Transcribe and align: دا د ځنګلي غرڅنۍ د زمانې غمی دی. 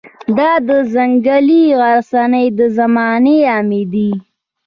دا 0.37 0.49
د 0.67 0.69
ځنګلي 0.93 1.63
غرڅنۍ 1.79 2.45
د 2.59 2.59
زمانې 2.77 3.37
غمی 3.53 3.83
دی. 3.93 4.11